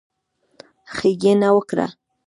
ښېګڼه 0.95 1.49
وکړه، 1.55 1.87